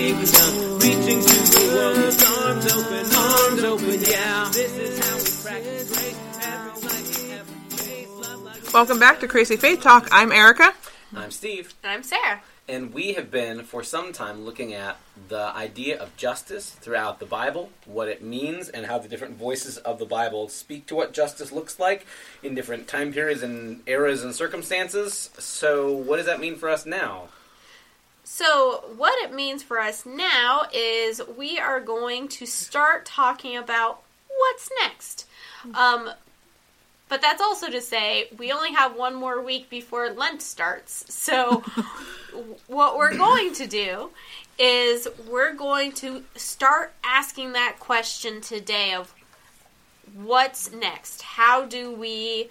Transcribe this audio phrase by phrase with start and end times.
[0.00, 4.00] with the kingdom, reaching to the world with arms open, arms open.
[4.10, 6.16] Yeah, this is how we practice grace.
[6.42, 10.08] Every night, every day, love like Welcome back to Crazy Faith Talk.
[10.10, 10.72] I'm Erica.
[11.14, 12.40] I'm Steve, And I'm Sarah.
[12.68, 14.96] and we have been for some time looking at
[15.28, 19.76] the idea of justice throughout the Bible, what it means, and how the different voices
[19.78, 22.06] of the Bible speak to what justice looks like
[22.42, 25.30] in different time periods and eras and circumstances.
[25.38, 27.28] So, what does that mean for us now?
[28.32, 34.02] So, what it means for us now is we are going to start talking about
[34.28, 35.26] what's next.
[35.74, 36.10] Um,
[37.08, 41.12] but that's also to say we only have one more week before Lent starts.
[41.12, 41.58] So,
[42.68, 44.10] what we're going to do
[44.60, 49.12] is we're going to start asking that question today of
[50.14, 51.22] what's next?
[51.22, 52.48] How do we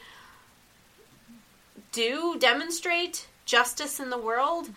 [1.94, 4.72] do demonstrate justice in the world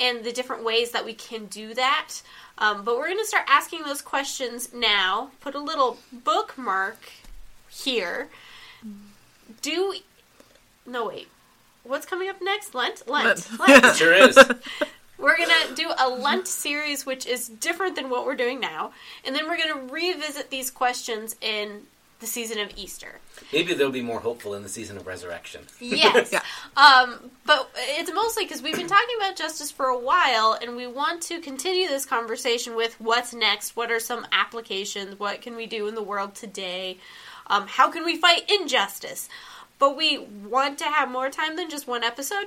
[0.00, 2.10] and the different ways that we can do that.
[2.58, 5.30] Um, but we're going to start asking those questions now.
[5.40, 6.98] Put a little bookmark
[7.68, 8.28] here.
[9.62, 9.94] Do
[10.86, 11.28] no wait.
[11.84, 12.74] What's coming up next?
[12.74, 13.08] Lent.
[13.08, 13.58] Lent.
[13.58, 13.82] Lent.
[13.82, 13.96] Lent.
[13.96, 14.38] Sure is.
[15.18, 18.92] We're gonna do a Lent series, which is different than what we're doing now,
[19.22, 21.82] and then we're gonna revisit these questions in
[22.20, 23.18] the season of Easter.
[23.52, 25.62] Maybe they'll be more hopeful in the season of resurrection.
[25.80, 26.32] Yes.
[26.32, 26.42] Yeah.
[26.76, 30.86] Um, but it's mostly because we've been talking about justice for a while, and we
[30.86, 33.76] want to continue this conversation with what's next.
[33.76, 35.18] What are some applications?
[35.18, 36.98] What can we do in the world today?
[37.46, 39.28] Um, how can we fight injustice?
[39.78, 42.46] But we want to have more time than just one episode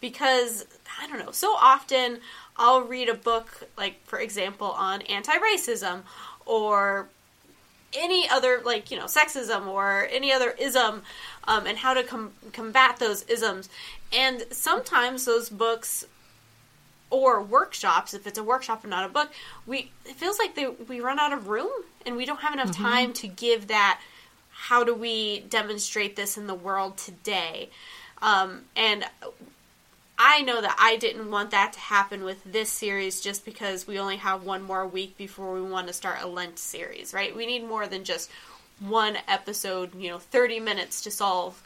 [0.00, 0.66] because
[1.00, 1.30] I don't know.
[1.30, 2.18] So often
[2.56, 6.02] I'll read a book, like for example, on anti-racism
[6.44, 7.08] or
[7.92, 11.02] any other like you know sexism or any other ism
[11.44, 13.68] um, and how to com- combat those isms.
[14.12, 16.06] And sometimes those books
[17.08, 19.30] or workshops if it's a workshop and not a book
[19.64, 21.70] we it feels like they, we run out of room
[22.04, 24.00] and we don't have enough time to give that
[24.58, 27.68] how do we demonstrate this in the world today?
[28.22, 29.04] Um, and
[30.18, 33.98] I know that I didn't want that to happen with this series just because we
[33.98, 37.36] only have one more week before we want to start a Lent series, right?
[37.36, 38.30] We need more than just
[38.80, 41.62] one episode, you know, 30 minutes to solve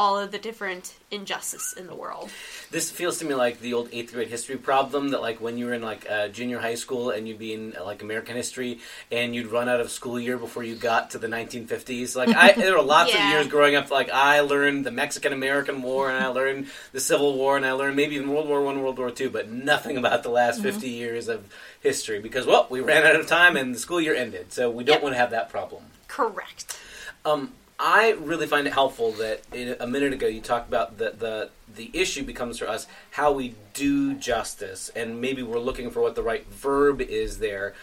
[0.00, 2.30] all of the different injustice in the world.
[2.70, 5.66] This feels to me like the old eighth grade history problem that, like, when you
[5.66, 8.78] were in like uh, junior high school and you'd be in like American history
[9.12, 12.16] and you'd run out of school year before you got to the 1950s.
[12.16, 13.24] Like, I there were lots Yeah.
[13.26, 13.90] of years growing up.
[13.90, 17.72] Like, I learned the Mexican American War and I learned the Civil War and I
[17.72, 20.88] learned maybe even World War One, World War Two, but nothing about the last 50
[20.88, 21.44] years of
[21.82, 24.50] history because well, we ran out of time and the school year ended.
[24.54, 25.02] So we don't Yep.
[25.02, 25.82] want to have that problem.
[26.08, 26.78] Correct.
[27.26, 31.14] Um, I really find it helpful that in, a minute ago you talked about the,
[31.18, 36.00] the the issue becomes for us how we do justice, and maybe we're looking for
[36.02, 37.74] what the right verb is there.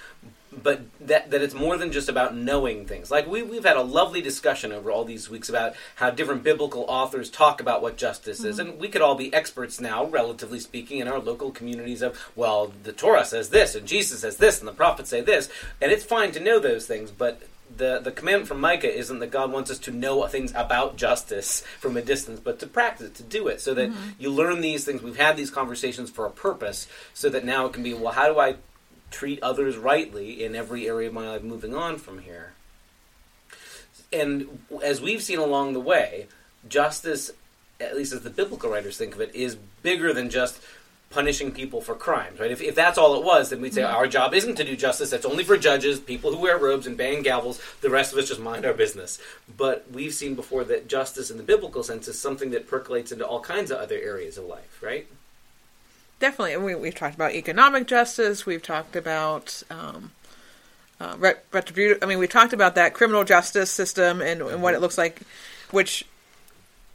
[0.52, 3.10] But that that it's more than just about knowing things.
[3.10, 6.86] Like we we've had a lovely discussion over all these weeks about how different biblical
[6.88, 8.70] authors talk about what justice is, mm-hmm.
[8.70, 12.72] and we could all be experts now, relatively speaking, in our local communities of well,
[12.84, 15.50] the Torah says this, and Jesus says this, and the prophets say this,
[15.82, 17.42] and it's fine to know those things, but
[17.78, 21.62] the the commandment from Micah isn't that God wants us to know things about justice
[21.80, 24.10] from a distance, but to practice it, to do it, so that mm-hmm.
[24.20, 25.02] you learn these things.
[25.02, 28.32] We've had these conversations for a purpose, so that now it can be, well, how
[28.32, 28.56] do I
[29.12, 32.54] treat others rightly in every area of my life moving on from here?
[34.12, 36.28] And as we've seen along the way,
[36.68, 37.32] justice,
[37.80, 40.60] at least as the biblical writers think of it, is bigger than just
[41.10, 42.52] punishing people for crimes, right?
[42.52, 45.10] If, if that's all it was, then we'd say our job isn't to do justice.
[45.10, 47.62] That's only for judges, people who wear robes and bang gavels.
[47.82, 49.20] The rest of us just mind our business.
[49.56, 53.26] But we've seen before that justice in the biblical sense is something that percolates into
[53.26, 55.08] all kinds of other areas of life, right?
[56.20, 56.56] Definitely.
[56.56, 58.46] And we, we've talked about economic justice.
[58.46, 60.12] We've talked about um,
[61.00, 61.16] uh,
[61.52, 62.04] retributive.
[62.04, 65.22] I mean, we talked about that criminal justice system and, and what it looks like,
[65.72, 66.06] which,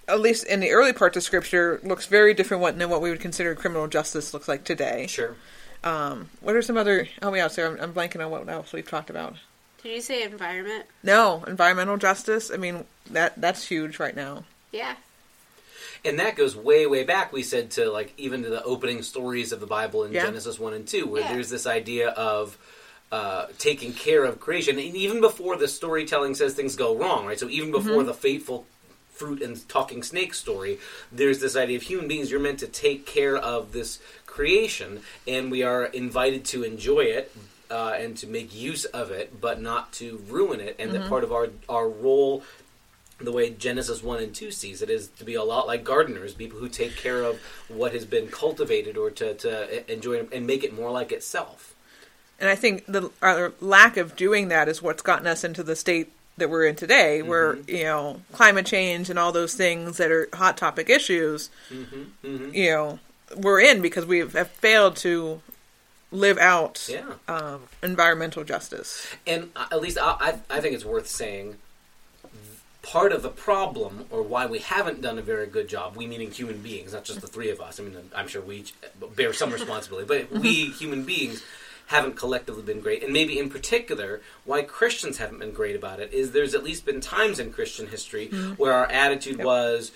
[0.08, 3.20] at least in the early parts of Scripture, looks very different than what we would
[3.20, 5.06] consider criminal justice looks like today.
[5.08, 5.36] Sure.
[5.84, 7.08] Um, what are some other?
[7.22, 9.36] Oh, yeah, Sarah, I'm, I'm blanking on what else we've talked about.
[9.82, 10.84] Did you say environment?
[11.02, 12.50] No, environmental justice.
[12.52, 14.44] I mean, that that's huge right now.
[14.70, 14.94] Yeah.
[16.04, 17.32] And that goes way, way back.
[17.32, 20.24] We said to like even to the opening stories of the Bible in Yeah.
[20.26, 21.32] Genesis one and two, where Yeah.
[21.32, 22.56] there's this idea of
[23.10, 27.38] uh, taking care of creation, and even before the storytelling says things go wrong, right?
[27.38, 28.66] So even before the fateful
[29.22, 30.78] fruit and talking snake story,
[31.12, 32.28] there's this idea of human beings.
[32.28, 37.34] You're meant to take care of this creation, and we are invited to enjoy it.
[37.70, 41.24] Uh, and to make use of it, but not to ruin it, and that part
[41.24, 42.42] of our our role
[43.18, 46.34] the way Genesis 1 and 2 sees it is to be a lot like gardeners,
[46.34, 50.64] people who take care of what has been cultivated or to, to enjoy and make
[50.64, 51.74] it more like itself.
[52.38, 55.76] And I think the our lack of doing that is what's gotten us into the
[55.76, 60.10] state that we're in today, where you know climate change and all those things that
[60.10, 61.50] are hot topic issues,
[62.22, 62.98] you know,
[63.36, 65.40] we're in because we have failed to
[66.10, 67.04] live out Yeah.
[67.28, 69.06] um, environmental justice.
[69.26, 70.16] And uh, at least I,
[70.50, 71.56] I, I think it's worth saying
[72.82, 76.32] part of the problem or why we haven't done a very good job we meaning
[76.32, 78.74] human beings not just the three of us i mean i'm sure we each
[79.14, 81.44] bear some responsibility but we human beings
[81.86, 86.12] haven't collectively been great and maybe in particular why christians haven't been great about it
[86.12, 89.46] is there's at least been times in christian history where our attitude Yep.
[89.46, 89.92] was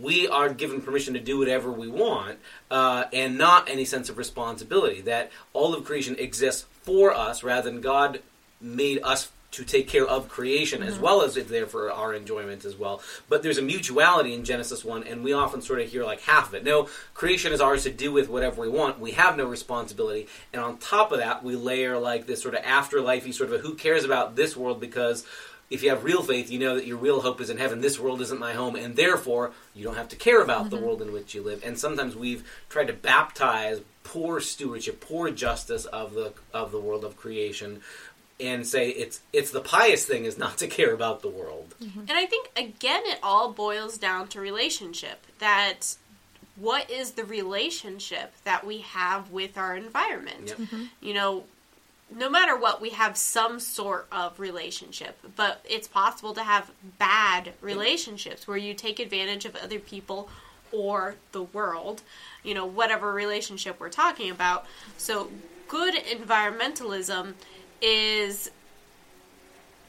[0.00, 2.38] we are given permission to do whatever we want
[2.70, 7.70] uh, and not any sense of responsibility that all of creation exists for us rather
[7.70, 8.20] than god
[8.60, 11.04] made us to take care of creation as mm-hmm.
[11.04, 13.00] well as it's there for our enjoyment as well.
[13.28, 16.48] But there's a mutuality in Genesis 1, and we often sort of hear like half
[16.48, 16.64] of it.
[16.64, 19.00] No, creation is ours to do with whatever we want.
[19.00, 20.28] We have no responsibility.
[20.52, 23.62] And on top of that, we layer like this sort of afterlifey sort of a
[23.62, 25.24] who cares about this world because
[25.70, 27.80] if you have real faith, you know that your real hope is in heaven.
[27.80, 30.86] This world isn't my home, and therefore you don't have to care about the mm-hmm.
[30.86, 31.62] world in which you live.
[31.64, 37.04] And sometimes we've tried to baptize poor stewardship, poor justice of the of the world
[37.04, 37.82] of creation,
[38.40, 41.74] and say it's it's the pious thing is not to care about the world.
[41.82, 42.00] Mm-hmm.
[42.00, 45.26] And I think again it all boils down to relationship.
[45.38, 45.96] That
[46.56, 50.48] what is the relationship that we have with our environment?
[50.48, 50.58] Yep.
[50.58, 50.84] Mm-hmm.
[51.00, 51.44] You know,
[52.14, 57.52] no matter what, we have some sort of relationship, but it's possible to have bad
[57.60, 60.28] relationships where you take advantage of other people
[60.72, 62.02] or the world,
[62.42, 64.66] you know, whatever relationship we're talking about.
[64.96, 65.30] So,
[65.68, 67.34] good environmentalism
[67.80, 68.50] is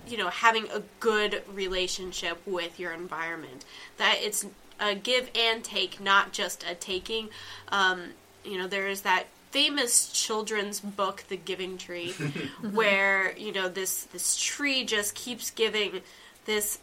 [0.07, 3.65] you know having a good relationship with your environment.
[3.97, 4.45] That it's
[4.79, 7.29] a give and take not just a taking.
[7.69, 8.09] Um,
[8.43, 12.11] you know there is that famous children's book the giving tree
[12.73, 16.01] where you know this this tree just keeps giving
[16.45, 16.79] this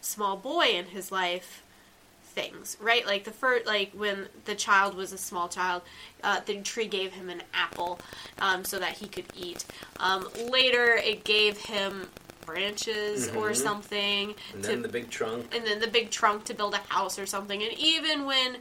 [0.00, 1.62] small boy in his life
[2.34, 3.06] things, right?
[3.06, 5.82] Like the first, like when the child was a small child,
[6.22, 7.98] uh, the tree gave him an apple
[8.38, 9.64] um, so that he could eat.
[10.00, 12.08] Um, later, it gave him
[12.44, 15.54] branches or something And to then the big trunk.
[15.54, 17.62] and then the big trunk to build a house or something.
[17.62, 18.58] And even when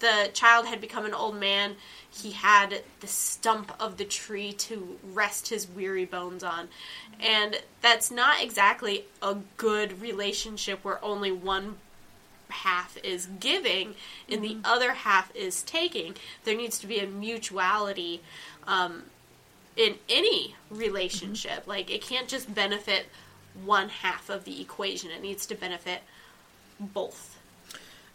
[0.00, 1.76] the child had become an old man,
[2.10, 6.68] he had the stump of the tree to rest his weary bones on.
[7.20, 11.76] And that's not exactly a good relationship where only one
[12.52, 13.94] half is giving
[14.28, 16.14] and the other half is taking.
[16.44, 18.20] There needs to be a mutuality
[18.66, 19.04] um,
[19.76, 21.66] in any relationship.
[21.66, 23.06] Like, it can't just benefit
[23.64, 26.02] one half of the equation, it needs to benefit
[26.80, 27.38] both.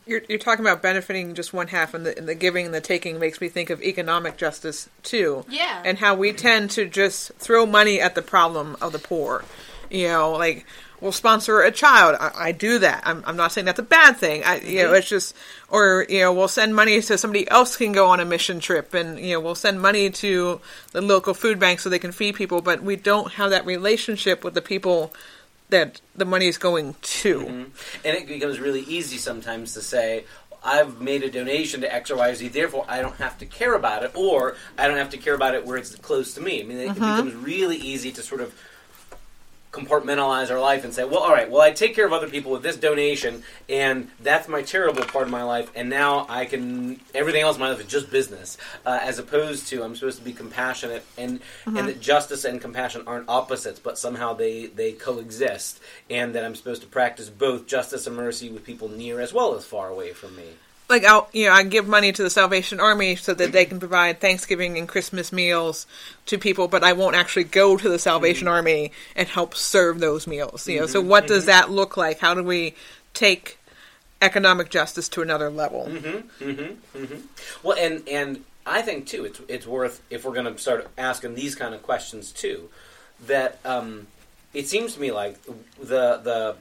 [0.06, 2.82] You're, you're talking about benefiting just one half, and the, and the giving and the
[2.82, 5.46] taking makes me think of economic justice too.
[5.50, 5.82] Yeah.
[5.84, 9.44] And how we tend to just throw money at the problem of the poor.
[9.90, 10.66] You know, like
[11.02, 12.18] we'll sponsor a child.
[12.20, 13.04] I, I do that.
[13.06, 14.44] I'm, I'm not saying that's a bad thing.
[14.44, 15.36] I, you know, it's just,
[15.70, 18.94] or you know, we'll send money so somebody else can go on a mission trip,
[18.94, 20.60] and you know, we'll send money to
[20.92, 22.62] the local food bank so they can feed people.
[22.62, 25.14] But we don't have that relationship with the people
[25.70, 27.40] that the money is going to.
[27.40, 27.64] Mm-hmm.
[28.06, 30.24] And it becomes really easy sometimes to say,
[30.64, 33.46] I've made a donation to X or Y or Z, therefore I don't have to
[33.46, 36.42] care about it, or I don't have to care about it where it's close to
[36.42, 36.62] me.
[36.62, 36.94] I mean, it mm-hmm.
[36.94, 38.54] becomes really easy to sort of
[39.78, 42.52] compartmentalize our life and say, well, all right, well, I take care of other people
[42.52, 47.00] with this donation, and that's my charitable part of my life, and now I can
[47.14, 50.26] everything else in my life is just business, uh, as opposed to I'm supposed to
[50.26, 55.80] be compassionate, and and that justice and compassion aren't opposites, but somehow they they coexist,
[56.10, 59.56] and that I'm supposed to practice both justice and mercy with people near as well
[59.56, 60.50] as far away from me.
[60.90, 63.80] Like I'll you know I give money to the Salvation Army so that they can
[63.80, 65.86] provide Thanksgiving and Christmas meals
[66.28, 68.56] to people, but I won't actually go to the Salvation mm-hmm.
[68.56, 70.68] Army and help serve those meals.
[70.68, 71.10] You know, so mm-hmm.
[71.10, 71.52] what does mm-hmm.
[71.52, 72.20] that look like?
[72.20, 72.76] How do we
[73.14, 73.58] take
[74.22, 75.88] economic justice to another level?
[77.64, 81.36] Well, and and I think too, it's it's worth if we're going to start asking
[81.36, 82.70] these kind of questions too,
[83.26, 84.08] that um,
[84.54, 85.42] it seems to me like
[85.80, 86.56] the the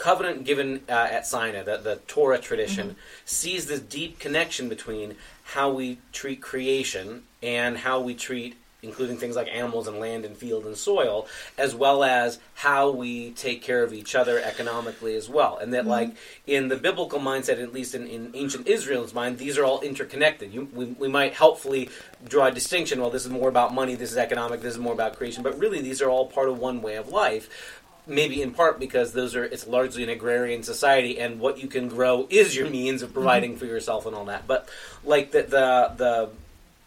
[0.00, 5.14] covenant given uh, at Sinai, the, the Torah tradition, sees this deep connection between
[5.44, 10.36] how we treat creation and how we treat including things like animals and land and
[10.36, 11.26] field and soil,
[11.58, 15.58] as well as how we take care of each other economically as well.
[15.58, 16.16] And that, like,
[16.46, 20.54] in the biblical mindset, at least in, in ancient Israel's mind, these are all interconnected.
[20.54, 21.90] You, we, we might helpfully
[22.26, 24.92] draw a distinction well, this is more about money, this is economic, this is more
[24.92, 27.79] about creation, but really these are all part of one way of life
[28.10, 31.88] maybe in part because those are it's largely an agrarian society, and what you can
[31.88, 33.14] grow is your means of mm-hmm.
[33.14, 34.46] providing for yourself and all that.
[34.46, 34.68] But
[35.04, 36.30] like the the the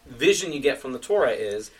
[0.06, 1.70] vision you get from the Torah is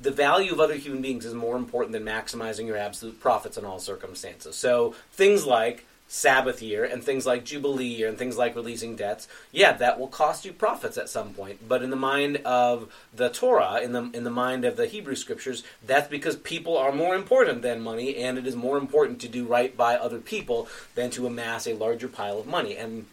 [0.00, 3.64] the value of other human beings is more important than maximizing your absolute profits in
[3.64, 4.54] all circumstances.
[4.54, 9.28] So things like Sabbath year and things like Jubilee year and things like releasing debts,
[9.52, 11.68] yeah, that will cost you profits at some point.
[11.68, 15.14] But in the mind of the Torah, in the in the mind of the Hebrew
[15.14, 19.28] scriptures, that's because people are more important than money, and it is more important to
[19.28, 22.76] do right by other people than to amass a larger pile of money.
[22.76, 23.04] And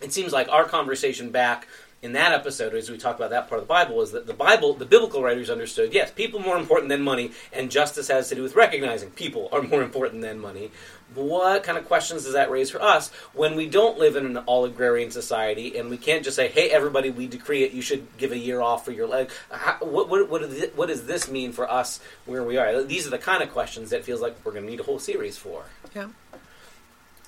[0.00, 1.66] it seems like our conversation back
[2.02, 4.34] in that episode, as we talk about that part of the Bible, is that the
[4.34, 8.34] Bible, the biblical writers understood, yes, people more important than money, and justice has to
[8.34, 10.70] do with recognizing people are more important than money.
[11.14, 14.36] What kind of questions does that raise for us when we don't live in an
[14.38, 18.06] all agrarian society and we can't just say, hey, everybody, we decree it, you should
[18.18, 19.30] give a year off for your leg?
[19.50, 20.42] How, what, what, what,
[20.74, 22.82] what does this mean for us where we are?
[22.82, 24.98] These are the kind of questions that feels like we're going to need a whole
[24.98, 25.64] series for.
[25.94, 26.08] Yeah.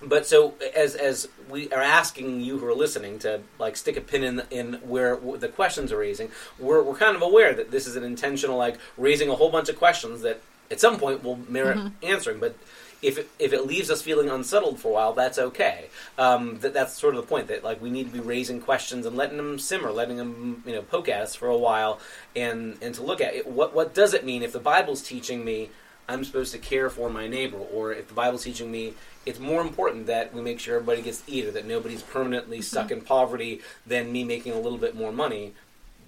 [0.01, 4.01] But so as as we are asking you who are listening to like stick a
[4.01, 7.73] pin in in where w- the questions are raising, we're we're kind of aware that
[7.73, 11.25] this is an intentional like raising a whole bunch of questions that at some point
[11.25, 11.89] will merit mm-hmm.
[12.05, 12.39] answering.
[12.39, 12.55] But
[13.01, 15.89] if it, if it leaves us feeling unsettled for a while, that's okay.
[16.19, 19.07] Um, that that's sort of the point that like we need to be raising questions
[19.07, 22.01] and letting them simmer, letting them you know poke at us for a while,
[22.35, 23.47] and and to look at it.
[23.47, 25.71] What what does it mean if the Bible's teaching me?
[26.11, 28.95] I'm supposed to care for my neighbor, or if the Bible's teaching me
[29.29, 32.63] it's more important that we make sure everybody gets to eat, or that nobody's permanently
[32.63, 35.53] stuck in poverty than me making a little bit more money.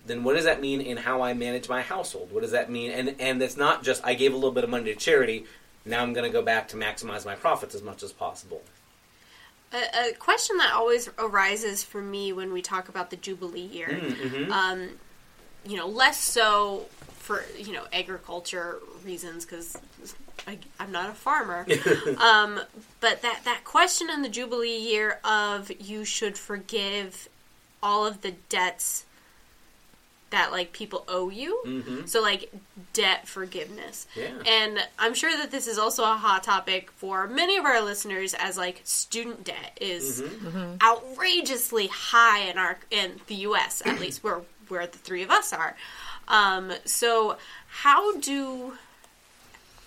[0.07, 2.33] Then what does that mean in how I manage my household?
[2.33, 2.91] What does that mean?
[2.91, 5.45] And and it's not just I gave a little bit of money to charity.
[5.85, 8.63] Now I'm going to go back to maximize my profits as much as possible.
[9.73, 13.89] A, a question that always arises for me when we talk about the Jubilee year,
[13.89, 14.53] Mm-hmm.
[14.53, 14.89] um,
[15.65, 16.87] you know, less so
[17.19, 19.77] for you know agriculture reasons because
[20.79, 21.67] I'm not a farmer,
[22.19, 22.61] um,
[23.01, 27.29] but that that question in the Jubilee year of you should forgive
[27.83, 29.05] all of the debts
[30.31, 31.61] that like people owe you.
[31.67, 32.07] Mm-hmm.
[32.07, 32.53] So like
[32.93, 34.07] debt forgiveness.
[34.17, 34.31] Yeah.
[34.47, 38.35] And I'm sure that this is also a hot topic for many of our listeners
[38.35, 40.77] as like student debt is Mm-hmm.
[40.83, 45.53] outrageously high in our in the US at least where where the three of us
[45.53, 45.77] are.
[46.29, 47.37] Um, so
[47.69, 48.73] how do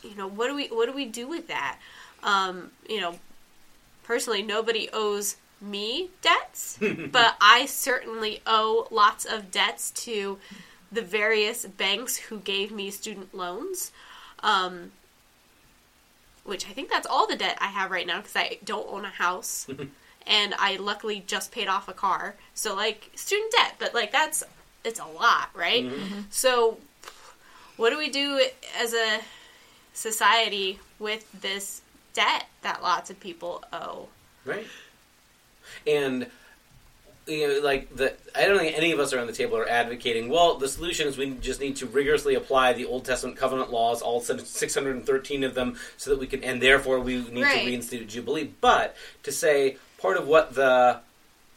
[0.04, 1.80] you know what do we what do we do with that?
[2.24, 3.20] Um, you know,
[4.04, 10.38] personally nobody owes me debts, but I certainly owe lots of debts to
[10.92, 13.92] the various banks who gave me student loans.
[14.40, 14.92] Um,
[16.44, 19.06] which I think that's all the debt I have right now because I don't own
[19.06, 19.66] a house.
[20.28, 22.36] and I luckily just paid off a car.
[22.54, 24.44] So, like, student debt, but like, that's
[24.84, 25.90] it's a lot, right?
[26.30, 26.78] So,
[27.78, 28.46] what do we do
[28.78, 29.22] as a
[29.94, 31.82] society with this
[32.14, 34.08] debt that lots of people owe?
[34.46, 34.68] Right.
[35.88, 36.28] And
[37.26, 40.30] you know, like the I don't think any of us around the table are advocating.
[40.30, 44.02] Well, the solution is we just need to rigorously apply the Old Testament covenant laws,
[44.02, 47.44] all six hundred and thirteen of them, so that we can, and therefore we need
[47.44, 47.62] Right.
[47.62, 48.52] to reinstate Jubilee.
[48.60, 51.00] But to say part of what the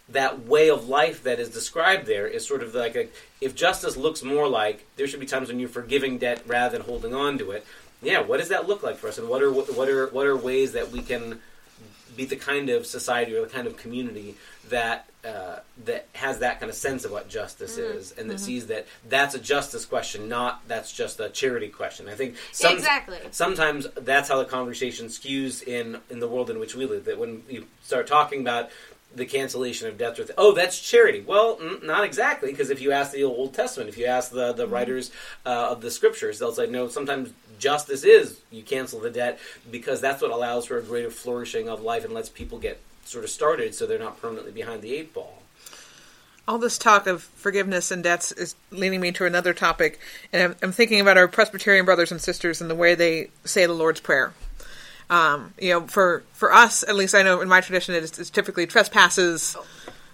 [0.08, 3.08] that way of life that is described there is sort of like a,
[3.40, 6.86] if justice looks more like there should be times when you're forgiving debt rather than
[6.86, 7.66] holding on to it.
[8.02, 10.36] Yeah, what does that look like for us, and what are what are what are
[10.36, 11.40] ways that we can
[12.16, 14.36] be the kind of society or the kind of community
[14.68, 18.68] that uh, that has that kind of sense of what justice is, and that sees
[18.68, 22.08] that that's a justice question, not that's just a charity question.
[22.08, 23.18] I think some, exactly.
[23.32, 27.06] sometimes that's how the conversation skews in in the world in which we live.
[27.06, 28.70] That when you start talking about
[29.14, 31.24] the cancellation of debts, or th- oh, that's charity.
[31.26, 34.52] Well, mm, not exactly, because if you ask the Old Testament, if you ask the
[34.52, 35.10] the writers
[35.44, 36.88] uh, of the Scriptures, they'll say no.
[36.88, 39.38] Sometimes justice is you cancel the debt
[39.70, 43.24] because that's what allows for a greater flourishing of life and lets people get sort
[43.24, 45.42] of started, so they're not permanently behind the eight ball.
[46.48, 49.98] all this talk of forgiveness and debts is leading me to another topic,
[50.32, 53.66] and I'm, I'm thinking about our Presbyterian brothers and sisters and the way they say
[53.66, 54.32] the Lord's Prayer.
[55.08, 58.18] Um, you know, for for us, at least I know in my tradition, it is,
[58.18, 59.56] it's typically trespasses.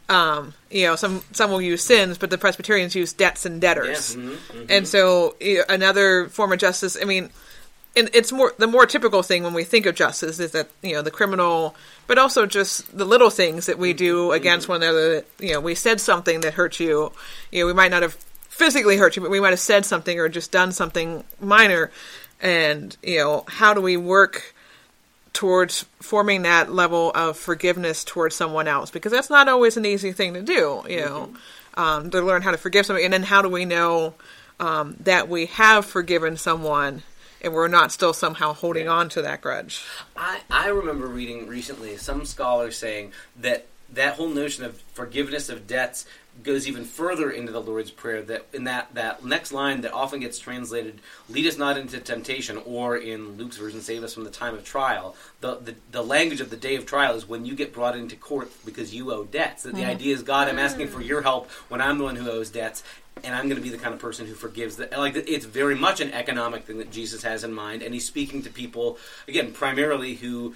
[0.09, 4.15] Um, you know, some some will use sins, but the Presbyterians use debts and debtors.
[4.15, 4.67] Yeah, mhm, mhm.
[4.69, 6.97] And so you know, another form of justice.
[7.01, 7.31] I mean,
[7.95, 10.95] and it's more the more typical thing when we think of justice is that you
[10.95, 11.75] know the criminal,
[12.07, 15.17] but also just the little things that we do against one another.
[15.17, 17.13] That, you know, we said something that hurt you.
[17.51, 18.15] You know, we might not have
[18.49, 21.91] physically hurt you, but we might have said something or just done something minor.
[22.41, 24.55] And you know, how do we work
[25.33, 28.91] towards forming that level of forgiveness towards someone else?
[28.91, 30.83] Because that's not always an easy thing to do.
[30.89, 31.35] You know,
[31.75, 34.15] um, to learn how to forgive somebody, and then how do we know?
[34.63, 37.03] um, that we have forgiven someone
[37.43, 39.83] and we're not still somehow holding on to that grudge.
[40.17, 45.67] I, I remember reading recently some scholars saying that that whole notion of forgiveness of
[45.67, 46.07] debts
[46.43, 48.23] goes even further into the Lord's Prayer.
[48.23, 52.57] That in that that next line that often gets translated, "Lead us not into temptation,"
[52.65, 56.41] or in Luke's version, "Save us from the time of trial." The the, the language
[56.41, 59.25] of the day of trial is when you get brought into court because you owe
[59.25, 59.65] debts.
[59.65, 59.91] That the mm-hmm.
[59.91, 60.91] idea is, God, I'm asking mm.
[60.91, 62.83] for your help when I'm the one who owes debts.
[63.25, 64.77] And I'm going to be the kind of person who forgives.
[64.77, 68.07] The, like it's very much an economic thing that Jesus has in mind, and he's
[68.07, 70.55] speaking to people again primarily who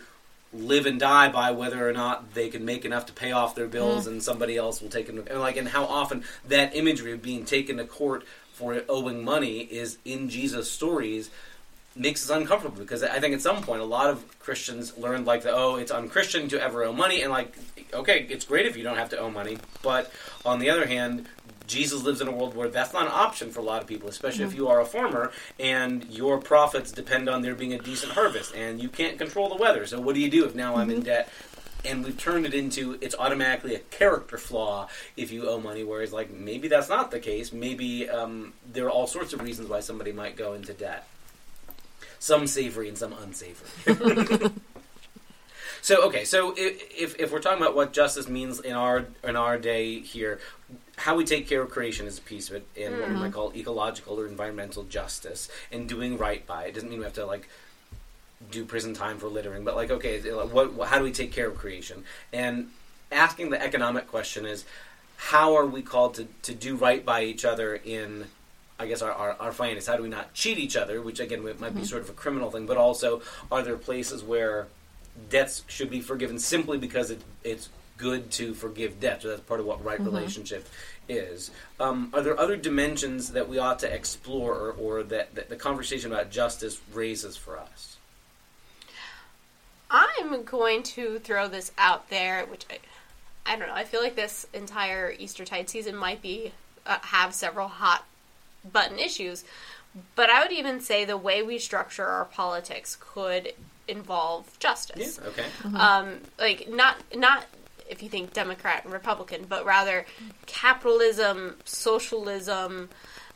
[0.53, 3.67] live and die by whether or not they can make enough to pay off their
[3.67, 4.15] bills mm-hmm.
[4.15, 7.45] and somebody else will take them and like and how often that imagery of being
[7.45, 11.31] taken to court for owing money is in Jesus stories
[11.95, 15.43] makes us uncomfortable because I think at some point a lot of Christians learned like
[15.43, 17.55] the oh it's unchristian to ever owe money and like
[17.93, 20.13] okay it's great if you don't have to owe money but
[20.45, 21.27] on the other hand
[21.67, 24.09] Jesus lives in a world where that's not an option for a lot of people,
[24.09, 28.13] especially if you are a farmer and your profits depend on there being a decent
[28.13, 29.87] harvest and you can't control the weather.
[29.87, 31.29] So what do you do if now I'm in debt?
[31.85, 36.13] And we've turned it into it's automatically a character flaw if you owe money, whereas
[36.13, 37.53] like maybe that's not the case.
[37.53, 41.07] Maybe um, there are all sorts of reasons why somebody might go into debt.
[42.19, 44.51] Some savory and some unsavory.
[45.87, 49.57] So okay, so if if we're talking about what justice means in our in our
[49.57, 50.41] day here,
[50.99, 53.25] how we take care of creation is a piece of it, and what we mm-hmm.
[53.25, 57.15] might call ecological or environmental justice, and doing right by it doesn't mean we have
[57.15, 57.49] to like
[58.50, 61.49] do prison time for littering, but like okay, what, what how do we take care
[61.49, 62.05] of creation?
[62.33, 62.71] And
[63.12, 64.65] asking the economic question is,
[65.17, 68.26] how are we called to to do right by each other in
[68.79, 69.87] I guess our, our, our finance.
[69.87, 71.00] How do we not cheat each other?
[71.00, 71.83] Which again might be mm-hmm.
[71.85, 74.69] sort of a criminal thing, but also are there places where
[75.31, 79.23] debts should be forgiven simply because it, it's good to forgive debts?
[79.23, 80.69] So that's part of what right relationship
[81.09, 81.50] is.
[81.79, 85.56] Um, are there other dimensions that we ought to explore, or, or that, that the
[85.56, 87.97] conversation about justice raises for us?
[89.91, 92.78] I'm going to throw this out there, which I,
[93.47, 93.75] I don't know.
[93.75, 96.52] I feel like this entire Eastertide season might be
[96.85, 98.04] uh, have several hot
[98.73, 99.45] button issues,
[100.17, 103.52] but I would even say the way we structure our politics could
[103.89, 105.21] involve justice.
[105.25, 105.45] Okay.
[105.76, 107.47] um, like not not
[107.89, 110.07] if you think Democrat and Republican, but rather
[110.47, 112.89] capitalism, socialism,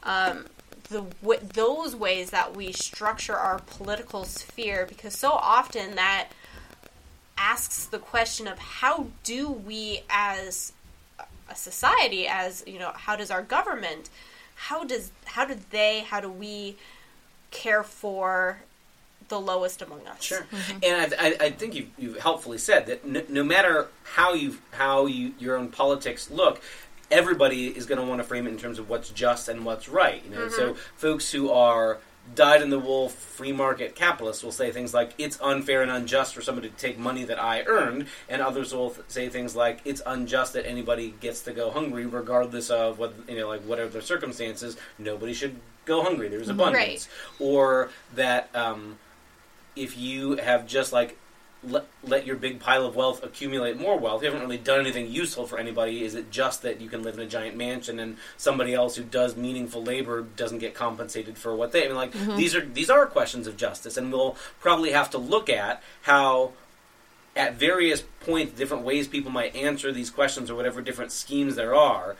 [0.02, 0.46] um,
[0.88, 6.30] the w- those ways that we structure our political sphere, because so often that
[7.38, 10.72] asks the question of how do we as
[11.48, 14.08] a society as you know how does our government
[14.54, 16.76] how does how do they how do we
[17.50, 18.60] care for
[19.30, 20.78] the lowest among us Sure, mm-hmm.
[20.82, 24.58] and I, I, I think you you helpfully said that no, no matter how you
[24.72, 26.60] how you your own politics look,
[27.10, 29.88] everybody is going to want to frame it in terms of what's just and what's
[29.88, 30.22] right.
[30.24, 30.80] You know, so mm-hmm.
[30.96, 31.98] folks who are
[32.34, 36.34] dyed in the wool free market capitalists will say things like it's unfair and unjust
[36.34, 39.80] for somebody to take money that I earned, and others will th- say things like
[39.84, 43.90] it's unjust that anybody gets to go hungry regardless of what you know like whatever
[43.90, 44.76] their circumstances.
[44.98, 46.28] Nobody should go hungry.
[46.28, 46.60] There's mm-hmm.
[46.60, 48.54] abundance, or that.
[48.54, 48.98] Um,
[49.80, 51.16] if you have just like
[51.62, 55.10] let, let your big pile of wealth accumulate more wealth, you haven't really done anything
[55.10, 56.04] useful for anybody.
[56.04, 59.04] Is it just that you can live in a giant mansion and somebody else who
[59.04, 61.84] does meaningful labor doesn't get compensated for what they?
[61.84, 62.36] I mean, like mm-hmm.
[62.36, 66.52] these are these are questions of justice, and we'll probably have to look at how.
[67.36, 71.76] At various points, different ways people might answer these questions, or whatever different schemes there
[71.76, 72.16] are,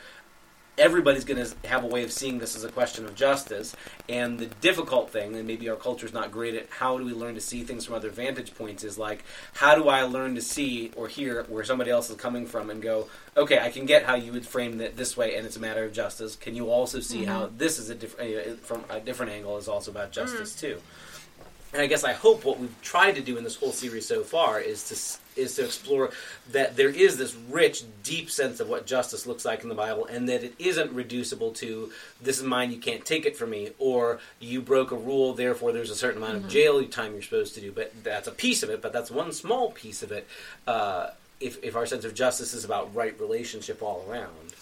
[0.81, 3.75] everybody's going to have a way of seeing this as a question of justice.
[4.09, 7.13] And the difficult thing, and maybe our culture is not great at how do we
[7.13, 10.41] learn to see things from other vantage points, is like, how do I learn to
[10.41, 14.03] see or hear where somebody else is coming from and go, okay, I can get
[14.03, 16.35] how you would frame it this way and it's a matter of justice.
[16.35, 17.57] Can you also see how mm-hmm.
[17.57, 20.59] this is a different, from a different angle is also about justice mm.
[20.59, 20.81] too?
[21.73, 24.23] And I guess I hope what we've tried to do in this whole series so
[24.23, 24.95] far is to
[25.35, 26.11] is to explore
[26.51, 30.05] that there is this rich, deep sense of what justice looks like in the Bible,
[30.05, 31.91] and that it isn't reducible to
[32.21, 35.71] "this is mine, you can't take it from me," or "you broke a rule, therefore
[35.71, 38.63] there's a certain amount of jail time you're supposed to do." But that's a piece
[38.63, 38.81] of it.
[38.81, 40.27] But that's one small piece of it.
[40.67, 44.53] Uh, if if our sense of justice is about right relationship all around,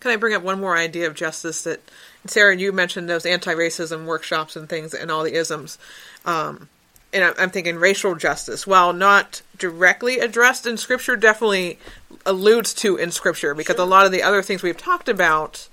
[0.00, 1.80] Can I bring up one more idea of justice that
[2.26, 5.78] Sarah, you mentioned those anti-racism workshops and things and all the isms.
[6.24, 6.68] Um,
[7.14, 11.78] and I'm, thinking racial justice, while not directly addressed in Scripture, definitely
[12.26, 15.68] alludes to in Scripture because a lot of the other things we've talked about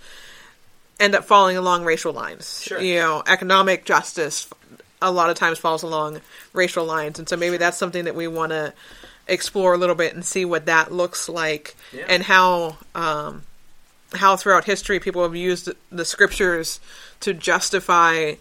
[0.99, 2.61] end up falling along racial lines.
[2.63, 2.79] Sure.
[2.79, 4.47] You know, economic justice
[5.01, 6.21] a lot of times falls along
[6.53, 8.71] racial lines, and so maybe that's something that we want to
[9.27, 12.05] explore a little bit and see what that looks like Yeah.
[12.07, 13.43] and how um,
[14.13, 16.79] how throughout history people have used the scriptures
[17.21, 18.33] to justify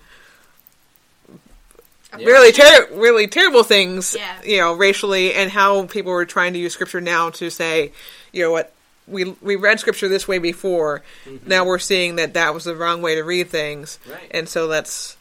[2.16, 4.36] really ter- really terrible things, Yeah.
[4.44, 7.92] you know, racially, and how people were trying to use scripture now to say,
[8.32, 8.72] you know, what
[9.06, 11.02] we we read scripture this way before.
[11.46, 14.30] Now we're seeing that that was the wrong way to read things, Right.
[14.30, 15.16] and so let's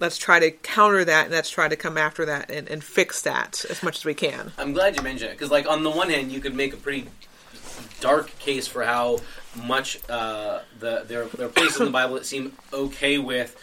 [0.00, 3.22] let's try to counter that and let's try to come after that and, and fix
[3.22, 4.50] that as much as we can.
[4.58, 6.76] I'm glad you mentioned it because, like, on the one hand, you could make a
[6.76, 7.06] pretty
[8.00, 9.18] dark case for how
[9.64, 13.56] much uh, the there there are places in the Bible that seem okay with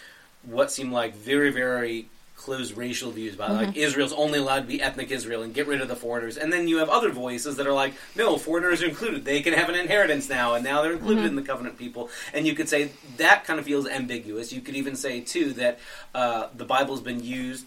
[0.44, 2.08] what seem like very very
[2.42, 3.78] closed racial views about like mm-hmm.
[3.78, 6.68] Israel's only allowed to be ethnic Israel and get rid of the foreigners, and then
[6.68, 9.76] you have other voices that are like, no, foreigners are included; they can have an
[9.76, 11.30] inheritance now, and now they're included mm-hmm.
[11.30, 12.10] in the covenant people.
[12.34, 14.52] And you could say that kind of feels ambiguous.
[14.52, 15.80] You could even say too that
[16.16, 17.66] uh, the Bible has been used,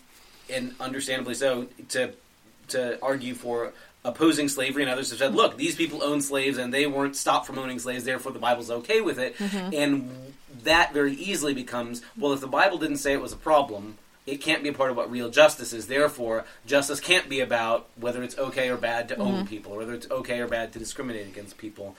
[0.51, 2.13] and understandably so, to
[2.69, 3.73] to argue for
[4.05, 7.47] opposing slavery, and others have said, look, these people own slaves and they weren't stopped
[7.47, 9.37] from owning slaves, therefore the Bible's okay with it.
[9.39, 9.75] Mm-hmm.
[9.75, 13.97] And that very easily becomes, well, if the Bible didn't say it was a problem,
[14.27, 15.87] it can't be a part of what real justice is.
[15.87, 19.47] Therefore, justice can't be about whether it's okay or bad to own mm-hmm.
[19.47, 21.97] people, or whether it's okay or bad to discriminate against people.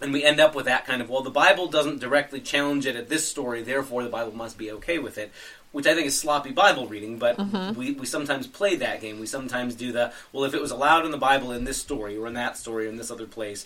[0.00, 2.96] And we end up with that kind of, well, the Bible doesn't directly challenge it
[2.96, 5.30] at this story, therefore the Bible must be okay with it,
[5.70, 7.78] which I think is sloppy Bible reading, but mm-hmm.
[7.78, 9.20] we, we sometimes play that game.
[9.20, 12.18] We sometimes do the, well, if it was allowed in the Bible in this story,
[12.18, 13.64] or in that story, or in this other place,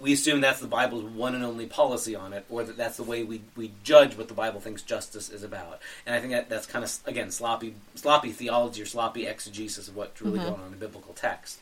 [0.00, 3.02] we assume that's the Bible's one and only policy on it, or that that's the
[3.02, 5.80] way we, we judge what the Bible thinks justice is about.
[6.06, 9.96] And I think that that's kind of, again, sloppy sloppy theology or sloppy exegesis of
[9.96, 10.48] what's really mm-hmm.
[10.48, 11.60] going on in the biblical text.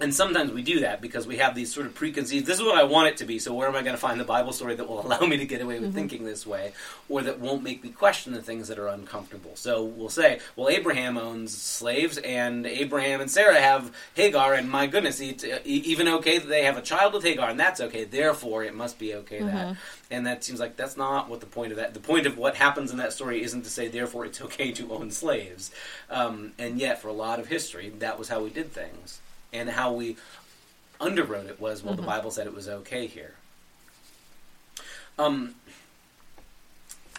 [0.00, 2.46] And sometimes we do that because we have these sort of preconceived.
[2.46, 3.38] This is what I want it to be.
[3.38, 5.46] So where am I going to find the Bible story that will allow me to
[5.46, 6.72] get away with thinking this way,
[7.08, 9.52] or that won't make me question the things that are uncomfortable?
[9.54, 14.88] So we'll say, well, Abraham owns slaves, and Abraham and Sarah have Hagar, and my
[14.88, 18.02] goodness, it's even okay that they have a child with Hagar, and that's okay.
[18.02, 19.76] Therefore, it must be okay that.
[20.10, 21.94] And that seems like that's not what the point of that.
[21.94, 24.92] The point of what happens in that story isn't to say, therefore, it's okay to
[24.92, 25.70] own slaves.
[26.10, 29.20] Um, and yet, for a lot of history, that was how we did things
[29.54, 30.16] and how we
[31.00, 33.34] underwrote it was well the bible said it was okay here
[35.16, 35.54] um,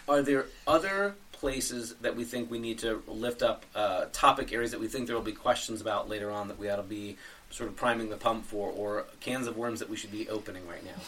[0.08, 4.70] are there other places that we think we need to lift up uh, topic areas
[4.70, 7.16] that we think there will be questions about later on that we ought to be
[7.50, 10.66] sort of priming the pump for or cans of worms that we should be opening
[10.68, 11.00] right now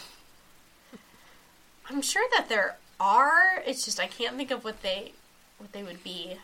[1.89, 3.63] I'm sure that there are.
[3.65, 5.13] It's just I can't think of what they
[5.57, 6.37] what they would be.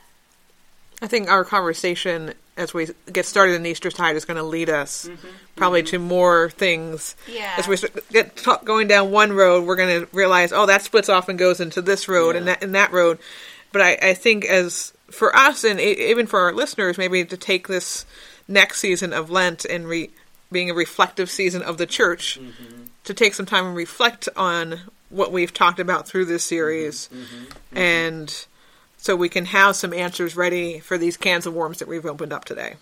[1.02, 5.10] I think our conversation as we get started in Eastertide is going to lead us
[5.56, 7.16] probably to more things.
[7.28, 7.54] Yeah.
[7.58, 7.78] As we
[8.12, 11.38] get t- going down one road, we're going to realize, oh, that splits off and
[11.38, 12.54] goes into this road and Yeah.
[12.54, 13.20] that and that road.
[13.74, 17.38] But I, I think as for us and e- even for our listeners, maybe to
[17.38, 18.06] take this
[18.48, 20.10] next season of Lent and re,
[20.52, 22.40] being a reflective season of the church,
[23.04, 27.24] to take some time and reflect on what we've talked about through this series, mm-hmm.
[27.24, 27.46] Mm-hmm.
[27.46, 27.78] Mm-hmm.
[27.78, 28.46] and
[29.06, 32.34] so we can have some answers ready for these cans of worms that we've opened
[32.34, 32.74] up today.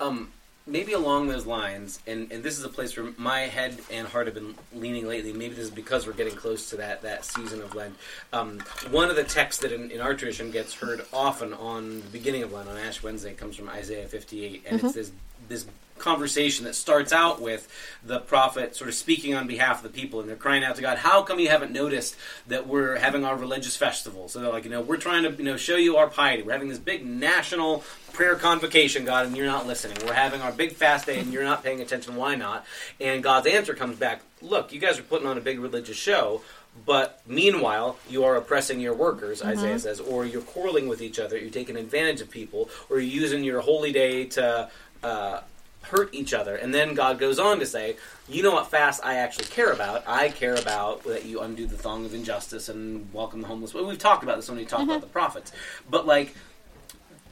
[0.00, 0.30] um,
[0.66, 4.26] maybe along those lines, and, and this is a place where my head and heart
[4.26, 5.32] have been leaning lately.
[5.32, 7.96] Maybe this is because we're getting close to that, that season of Lent.
[8.34, 12.08] Um, one of the texts that in, in our tradition gets heard often on the
[12.08, 15.10] beginning of Lent, on Ash Wednesday, comes from Isaiah 58, and it's this
[15.48, 15.66] this
[15.98, 17.68] conversation that starts out with
[18.04, 20.82] the prophet sort of speaking on behalf of the people and they're crying out to
[20.82, 22.16] God, how come you haven't noticed
[22.48, 24.28] that we're having our religious festival?
[24.28, 26.42] So they're like, you know, we're trying to, you know, show you our piety.
[26.42, 29.96] We're having this big national prayer convocation, God, and you're not listening.
[30.04, 32.16] We're having our big fast day and you're not paying attention.
[32.16, 32.66] Why not?
[33.00, 36.42] And God's answer comes back, look, you guys are putting on a big religious show,
[36.86, 41.36] but meanwhile, you are oppressing your workers, Isaiah says, or you're quarreling with each other,
[41.36, 44.70] you're taking advantage of people, or you're using your holy day to
[45.02, 45.40] uh,
[45.82, 46.56] hurt each other.
[46.56, 47.96] And then God goes on to say,
[48.28, 50.04] you know what fast I actually care about?
[50.06, 53.74] I care about that you undo the thong of injustice and welcome the homeless.
[53.74, 55.00] Well, we've talked about this when we talk about mm-hmm.
[55.00, 55.52] the prophets.
[55.90, 56.34] But like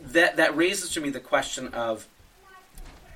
[0.02, 2.06] that that raises to me the question of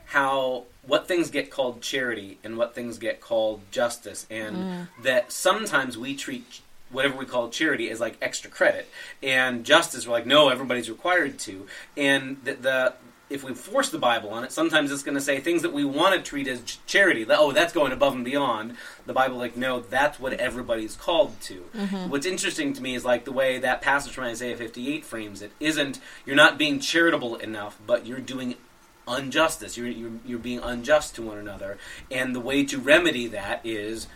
[0.07, 4.89] how what things get called charity and what things get called justice and mm.
[5.03, 8.89] that sometimes we treat whatever we call charity as like extra credit
[9.23, 11.67] and justice we're like no everybody's required to
[11.97, 12.95] and the, the
[13.31, 15.85] if we force the bible on it sometimes it's going to say things that we
[15.85, 19.57] want to treat as ch- charity oh that's going above and beyond the bible like
[19.57, 22.11] no that's what everybody's called to mm-hmm.
[22.11, 25.53] what's interesting to me is like the way that passage from isaiah 58 frames it
[25.61, 28.57] isn't you're not being charitable enough but you're doing
[29.09, 29.77] injustice.
[29.77, 31.79] You're, you're, you're being unjust to one another.
[32.11, 34.09] And the way to remedy that is,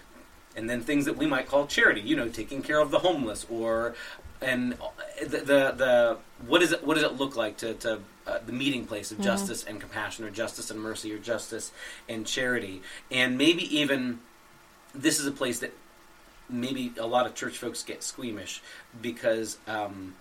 [0.56, 3.46] and then things that we might call charity, you know, taking care of the homeless
[3.50, 3.94] or,
[4.40, 4.76] and
[5.20, 8.52] the, the, the what, is it, what does it look like to, to uh, the
[8.52, 11.72] meeting place of justice and compassion or justice and mercy or justice
[12.08, 12.82] and charity.
[13.10, 14.20] And maybe even
[14.94, 15.72] this is a place that
[16.48, 18.62] maybe a lot of church folks get squeamish
[19.00, 20.14] because um,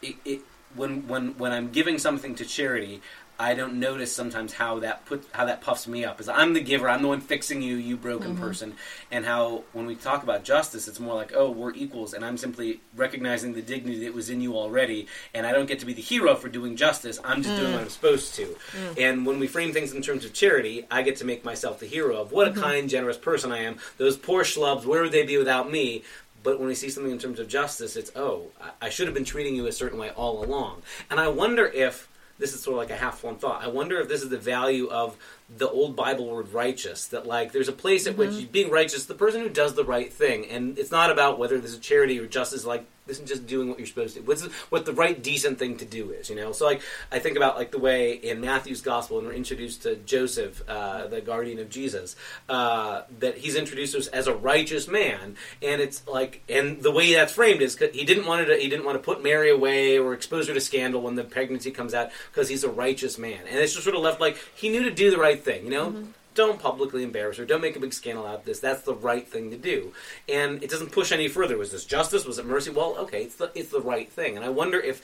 [0.00, 0.40] it, it
[0.74, 3.02] when when when I'm giving something to charity,
[3.40, 6.20] I don't notice sometimes how that put how that puffs me up.
[6.20, 8.42] Is I'm the giver, I'm the one fixing you, you broken mm-hmm.
[8.42, 8.74] person,
[9.10, 12.36] and how when we talk about justice, it's more like oh we're equals, and I'm
[12.36, 15.94] simply recognizing the dignity that was in you already, and I don't get to be
[15.94, 17.18] the hero for doing justice.
[17.24, 17.84] I'm just doing what mm.
[17.84, 18.44] I'm supposed to.
[18.44, 18.98] Mm.
[18.98, 21.86] And when we frame things in terms of charity, I get to make myself the
[21.86, 22.60] hero of what a mm-hmm.
[22.60, 23.78] kind, generous person I am.
[23.96, 26.04] Those poor schlubs, where would they be without me?
[26.42, 28.48] But when we see something in terms of justice, it's oh,
[28.80, 30.82] I- should have been treating you a certain way all along.
[31.10, 33.62] And I wonder if this is sort of like a half-formed thought.
[33.62, 35.16] I wonder if this is the value of
[35.54, 38.50] the old Bible word "righteous." That like there's a place at which mm-hmm.
[38.50, 41.72] being righteous, the person who does the right thing, and it's not about whether this
[41.72, 42.64] is charity or justice.
[42.64, 44.22] Like this is just doing what you're supposed to.
[44.22, 46.52] What's what the right decent thing to do is, you know.
[46.52, 49.96] So like I think about like the way in Matthew's gospel, when we're introduced to
[49.96, 52.14] Joseph, uh, the guardian of Jesus,
[52.48, 57.12] uh, that he's introduced us as a righteous man, and it's like, and the way
[57.12, 60.14] that's framed is he didn't want to he didn't want to put Mary away or
[60.14, 63.58] expose her to scandal when the pregnancy comes out because he's a righteous man, and
[63.58, 66.04] it's just sort of left like he knew to do the right thing, you know.
[66.34, 67.44] Don't publicly embarrass her.
[67.44, 68.60] Don't make a big scandal out of this.
[68.60, 69.92] That's the right thing to do,
[70.28, 71.58] and it doesn't push any further.
[71.58, 72.24] Was this justice?
[72.24, 72.70] Was it mercy?
[72.70, 75.02] Well, okay, it's the it's the right thing, and I wonder if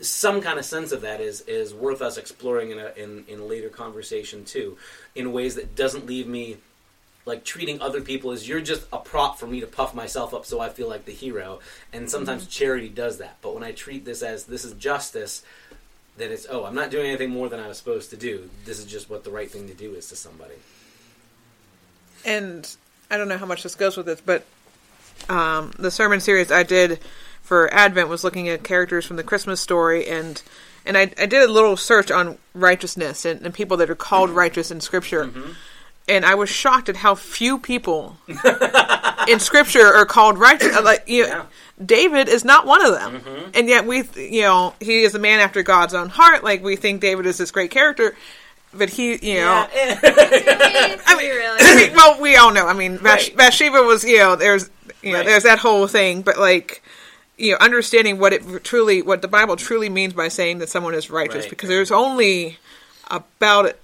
[0.00, 3.40] some kind of sense of that is is worth us exploring in a in, in
[3.40, 4.78] a later conversation too,
[5.14, 6.58] in ways that doesn't leave me
[7.28, 10.46] like treating other people as you're just a prop for me to puff myself up
[10.46, 11.60] so I feel like the hero.
[11.92, 12.50] And sometimes mm-hmm.
[12.50, 13.36] charity does that.
[13.42, 15.44] But when I treat this as this is justice,
[16.18, 18.50] then it's oh, I'm not doing anything more than I was supposed to do.
[18.64, 20.54] This is just what the right thing to do is to somebody.
[22.24, 22.76] and
[23.10, 24.44] I don't know how much this goes with this, but
[25.28, 27.00] um, the sermon series I did
[27.42, 30.42] for Advent was looking at characters from the Christmas story, and
[30.84, 34.30] and I, I did a little search on righteousness and, and people that are called
[34.30, 35.30] righteous in Scripture,
[36.08, 38.16] and I was shocked at how few people
[39.28, 40.78] in Scripture are called righteous.
[40.82, 41.44] Like you Yeah.
[41.84, 43.50] David is not one of them, mm-hmm.
[43.54, 46.42] and yet we, you know, he is a man after God's own heart.
[46.42, 48.16] Like we think David is this great character,
[48.74, 49.66] but he, you know.
[49.72, 51.58] I mean, really.
[51.60, 52.66] I mean, well, we all know.
[52.66, 53.36] I mean, Bath- Right.
[53.36, 54.70] Bathsheba was, you know, there's,
[55.02, 55.26] you know, Right.
[55.26, 56.82] there's that whole thing, but like,
[57.36, 60.94] you know, understanding what it truly, what the Bible truly means by saying that someone
[60.94, 61.50] is righteous, Right.
[61.50, 62.58] because there's only
[63.10, 63.76] about,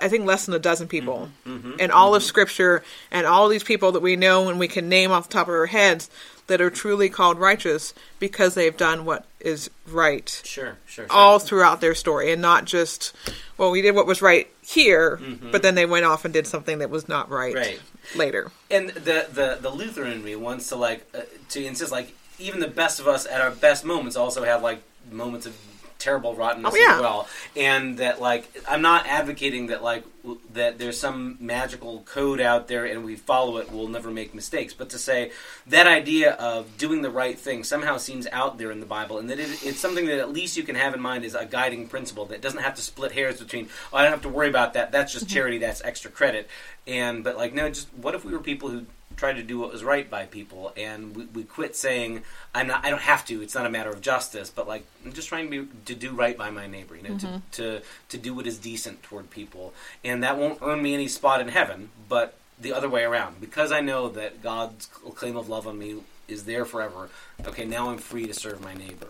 [0.00, 1.78] I think, less than a dozen people Mm-hmm.
[1.80, 5.10] in all of Scripture, and all these people that we know and we can name
[5.10, 6.08] off the top of our heads
[6.46, 11.06] that are truly called righteous because they've done what is right Sure, sure, sure.
[11.08, 13.14] all throughout their story and not just
[13.56, 15.20] well we did what was right here
[15.52, 17.58] but then they went off and did something that was not right, Mm-hmm.
[17.70, 17.80] Right.
[18.16, 22.14] later and the the the Lutheran in me wants to like uh, to insist like
[22.40, 25.56] even the best of us at our best moments also have like moments of
[26.00, 26.94] terrible rottenness Oh, yeah.
[26.96, 27.28] as well.
[27.56, 32.68] And that like i'm not advocating that like w- that there's some magical code out
[32.68, 34.74] there and we follow it we'll never make mistakes.
[34.74, 35.30] But to say
[35.66, 39.30] that idea of doing the right thing somehow seems out there in the bible and
[39.30, 41.86] that it, it's something that at least you can have in mind is a guiding
[41.88, 44.72] principle that doesn't have to split hairs between oh, i don't have to worry about
[44.74, 44.90] that.
[44.92, 45.34] That's just mm-hmm.
[45.34, 45.58] charity.
[45.58, 46.48] That's extra credit.
[46.86, 48.86] And but like no just what if we were people who
[49.20, 52.22] tried to do what was right by people and we, we quit saying
[52.54, 55.12] i'm not i don't have to it's not a matter of justice but like i'm
[55.12, 57.36] just trying to be to do right by my neighbor you know to, mm-hmm.
[57.52, 59.72] to to do what is decent toward people.
[60.04, 63.40] And that won't earn me any spot in heaven but the other way around.
[63.40, 65.96] Because i know that god's claim of love on me
[66.28, 67.08] is there forever
[67.46, 69.08] okay now i'm free to serve my neighbor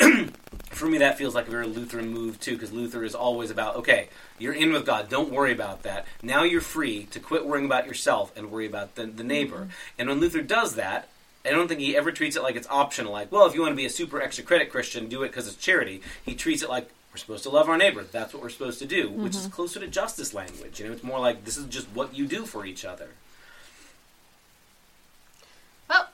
[0.74, 3.76] for me that feels like a very lutheran move too because luther is always about
[3.76, 4.08] okay
[4.38, 7.86] you're in with god don't worry about that now you're free to quit worrying about
[7.86, 9.70] yourself and worry about the, the neighbor mm-hmm.
[9.98, 11.08] and when luther does that
[11.46, 13.12] I don't think he ever treats it like it's optional.
[13.12, 15.46] Like, well, if you want to be a super extra credit Christian, do it because
[15.46, 16.00] it's charity.
[16.24, 18.02] He treats it like we're supposed to love our neighbor.
[18.02, 19.50] That's what we're supposed to do, which is mm-hmm.
[19.50, 20.80] closer to justice language.
[20.80, 23.10] You know, it's more like this is just what you do for each other.
[25.88, 26.08] Well,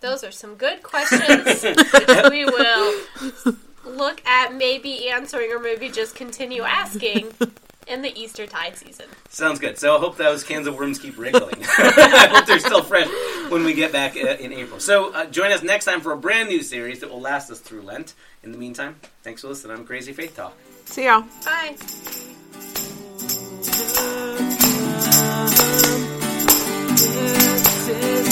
[0.00, 1.62] those are some good questions,
[2.30, 3.04] we will
[3.84, 7.28] look at maybe answering or maybe just continue asking
[7.86, 9.06] in the Easter tide season.
[9.28, 9.78] Sounds good.
[9.78, 11.56] So I hope those cans of worms keep wriggling.
[11.78, 13.08] I hope they're still fresh
[13.50, 14.80] when we get back uh, in April.
[14.80, 17.60] So uh, join us next time for a brand new series that will last us
[17.60, 18.14] through Lent.
[18.42, 19.76] In the meantime, thanks for listening.
[19.76, 20.56] I'm Crazy Faith Talk.
[20.86, 21.76] see y'all Bye.
[27.00, 28.29] This is